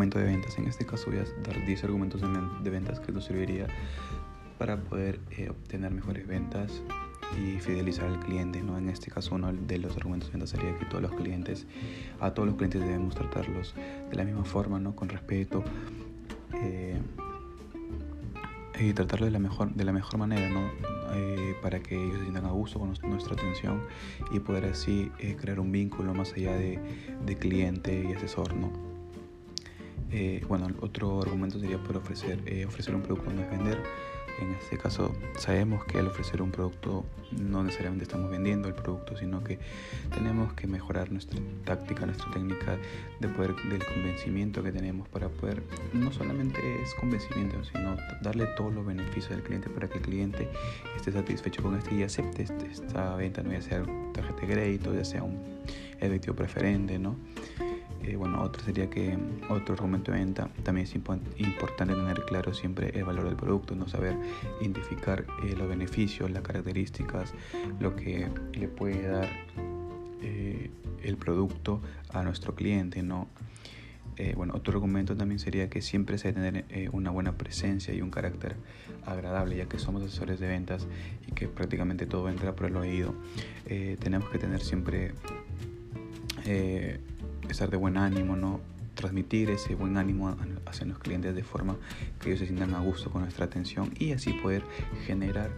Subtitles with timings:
[0.00, 0.58] argumento de ventas.
[0.58, 2.22] En este caso voy a dar 10 argumentos
[2.62, 3.66] de ventas que nos serviría
[4.56, 6.82] para poder eh, obtener mejores ventas
[7.38, 8.62] y fidelizar al cliente.
[8.62, 8.78] ¿no?
[8.78, 11.66] En este caso uno de los argumentos de ventas sería que todos los clientes,
[12.18, 13.74] a todos los clientes debemos tratarlos
[14.10, 14.96] de la misma forma, ¿no?
[14.96, 15.62] con respeto.
[16.54, 16.98] Eh,
[18.80, 20.62] y tratarlo de la mejor, de la mejor manera, ¿no?
[21.12, 23.82] Eh, para que ellos se sientan a gusto con nuestra atención
[24.30, 26.78] y poder así eh, crear un vínculo más allá de,
[27.26, 28.54] de cliente y asesor.
[28.54, 28.89] ¿no?
[30.12, 33.82] Eh, bueno, otro argumento sería poder ofrecer, ofrecer un producto no es vender.
[34.40, 39.16] En este caso sabemos que al ofrecer un producto no necesariamente estamos vendiendo el producto,
[39.16, 39.58] sino que
[40.14, 42.78] tenemos que mejorar nuestra táctica, nuestra técnica
[43.20, 48.72] de poder, del convencimiento que tenemos para poder, no solamente es convencimiento, sino darle todos
[48.72, 50.48] los beneficios al cliente para que el cliente
[50.96, 53.82] esté satisfecho con este y acepte este, esta venta, no ya sea
[54.14, 55.38] tarjeta de crédito, ya sea un
[56.00, 57.16] efectivo preferente, ¿no?
[58.02, 59.18] Eh, bueno, otro sería que
[59.50, 63.88] otro argumento de venta también es importante tener claro siempre el valor del producto, no
[63.88, 64.16] saber
[64.60, 67.34] identificar eh, los beneficios, las características,
[67.78, 69.28] lo que le puede dar
[70.22, 70.70] eh,
[71.02, 73.28] el producto a nuestro cliente, ¿no?
[74.36, 78.10] bueno, otro argumento también sería que siempre se debe tener una buena presencia y un
[78.10, 78.54] carácter
[79.06, 80.86] agradable, ya que somos asesores de ventas
[81.26, 83.14] y que prácticamente todo entra por el oído.
[83.98, 85.14] tenemos que tener siempre
[87.48, 88.60] estar de buen ánimo, ¿no?
[88.94, 91.76] transmitir ese buen ánimo hacia los clientes de forma
[92.20, 94.62] que ellos se sientan a gusto con nuestra atención y así poder
[95.06, 95.50] generar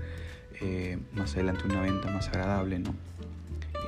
[0.61, 2.95] eh, más adelante una venta más agradable ¿no?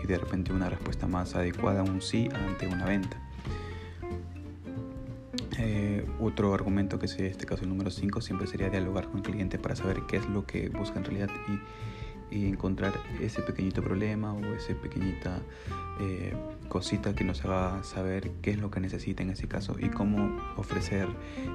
[0.03, 3.17] y de repente una respuesta más adecuada, un sí ante una venta.
[5.59, 9.23] Eh, otro argumento que sería este caso el número 5 siempre sería dialogar con el
[9.23, 11.59] cliente para saber qué es lo que busca en realidad y
[12.35, 15.41] y encontrar ese pequeñito problema o esa pequeñita
[16.01, 16.35] eh,
[16.69, 20.37] cosita que nos haga saber qué es lo que necesita en ese caso y cómo
[20.57, 21.09] ofrecer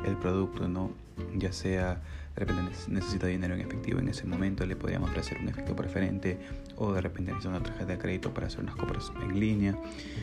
[0.06, 0.92] el producto, ¿no?
[1.36, 2.02] Ya sea
[2.36, 6.38] de repente necesita dinero en efectivo en ese momento, le podríamos ofrecer un efecto preferente
[6.78, 9.76] o de repente necesita una tarjeta de crédito para hacer unas compras en línea.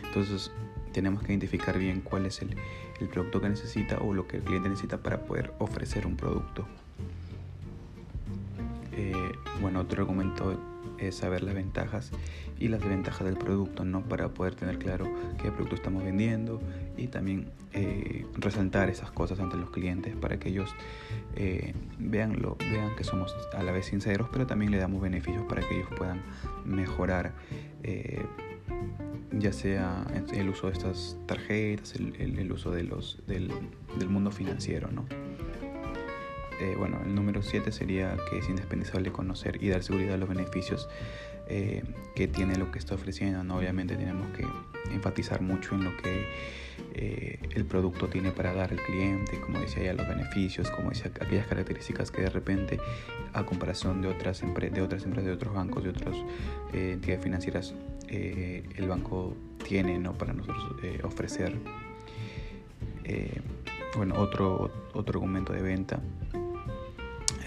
[0.02, 0.50] Entonces
[0.92, 2.56] tenemos que identificar bien cuál es el,
[3.00, 6.66] el producto que necesita o lo que el cliente necesita para poder ofrecer un producto.
[9.56, 10.58] Eh, bueno, otro argumento
[10.98, 12.10] es saber las ventajas
[12.58, 14.02] y las desventajas del producto, ¿no?
[14.02, 15.06] Para poder tener claro
[15.42, 16.60] qué producto estamos vendiendo
[16.96, 20.74] y también eh, resaltar esas cosas ante los clientes para que ellos
[21.34, 22.40] eh, vean,
[22.70, 25.88] vean que somos a la vez sinceros, pero también le damos beneficios para que ellos
[25.96, 26.22] puedan
[26.64, 27.34] mejorar.
[29.32, 33.52] ya sea el uso de estas tarjetas, el, uso de los, del,
[33.98, 35.04] del mundo financiero, ¿no?
[36.60, 40.28] Eh, bueno, el número 7 sería que es indispensable conocer y dar seguridad a los
[40.28, 40.88] beneficios
[41.48, 41.82] eh,
[42.14, 43.44] que tiene lo que está ofreciendo.
[43.44, 43.58] ¿no?
[43.58, 44.46] Obviamente tenemos que
[44.92, 46.26] enfatizar mucho en lo que
[46.94, 51.10] eh, el producto tiene para dar al cliente, como decía ya, los beneficios, como decía,
[51.20, 52.78] aquellas características que de repente,
[53.34, 56.16] a comparación de otras, de otras empresas, de otros bancos, de otras
[56.72, 57.74] entidades financieras,
[58.08, 59.36] el banco
[59.66, 60.14] tiene ¿no?
[60.14, 61.54] para nosotros ofrecer.
[63.96, 66.00] bueno, otro, otro argumento de venta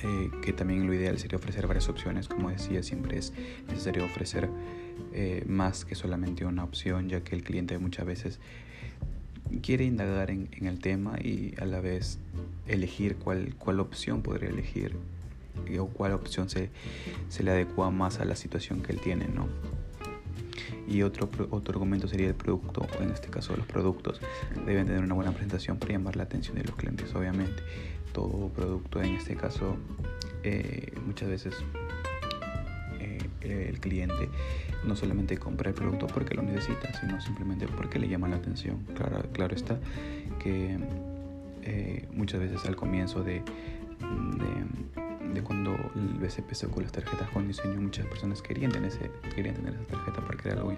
[0.04, 2.28] eh, que también lo ideal sería ofrecer varias opciones.
[2.28, 3.34] Como decía, siempre es
[3.68, 4.50] necesario ofrecer
[5.14, 8.40] eh, más que solamente una opción, ya que el cliente muchas veces
[9.62, 12.20] quiere indagar en, el tema y a la vez
[12.68, 14.96] elegir cuál, cuál opción podría elegir
[15.80, 16.70] o cuál opción se,
[17.28, 19.48] se le adecua más a la situación que él tiene, ¿no?
[20.88, 24.22] Y otro, otro argumento sería el producto, o en este caso los productos,
[24.66, 27.62] deben tener una buena presentación para llamar la atención de los clientes, obviamente
[28.14, 29.78] todo producto, en este caso
[30.44, 31.56] eh, muchas veces
[33.42, 34.30] eh, el cliente
[34.84, 38.86] no solamente compra el producto porque lo necesita, sino simplemente porque le llama la atención.
[38.96, 39.80] Claro, claro está
[40.42, 40.78] que
[41.64, 45.09] eh, muchas veces al comienzo de, de,
[45.44, 49.74] cuando el BCP con las tarjetas con diseño, muchas personas querían tener, ese, querían tener
[49.74, 50.76] esa tarjeta porque era algo,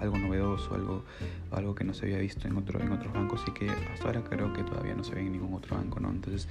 [0.00, 1.04] algo novedoso, algo,
[1.50, 4.22] algo que no se había visto en, otro, en otros bancos y que hasta ahora
[4.24, 6.00] creo que todavía no se ve en ningún otro banco.
[6.00, 6.10] ¿no?
[6.10, 6.48] Entonces,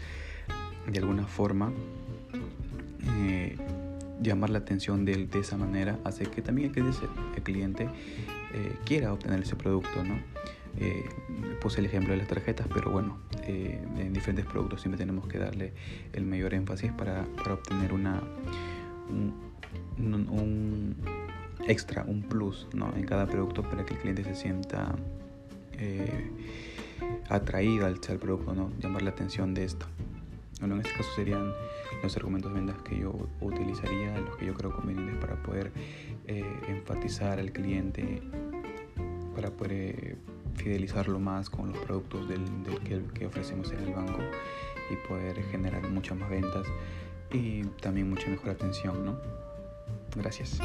[0.92, 1.72] de alguna forma,
[3.20, 3.58] eh,
[4.22, 6.86] llamar la atención de, de, esa manera hace que también el
[7.36, 7.90] el cliente
[8.54, 10.04] eh, quiera obtener ese producto.
[10.04, 10.16] ¿no?
[10.78, 11.06] Eh,
[11.62, 13.80] puse el ejemplo de las tarjetas, pero bueno, eh,
[14.24, 15.74] diferentes productos siempre tenemos que darle
[16.14, 18.22] el mayor énfasis para, para obtener una,
[19.10, 20.96] un,
[21.68, 22.94] extra, un plus ¿no?
[22.96, 24.96] en cada producto para que el cliente se sienta
[27.28, 28.72] atraído al, al producto, ¿no?
[28.80, 29.88] llamar la atención de esto.
[30.60, 31.52] Bueno, en este caso serían
[32.02, 35.74] los argumentos de ventas que yo utilizaría, los que yo creo convenientes para poder
[36.28, 38.22] eh, enfatizar al cliente,
[39.36, 40.16] para poder eh,
[40.56, 42.44] fidelizarlo más con los productos del,
[42.84, 44.20] que, que ofrecemos en el banco
[44.90, 46.68] y poder generar muchas más ventas
[47.32, 49.18] y también mucha mejor atención, ¿no?
[50.16, 50.60] Gracias.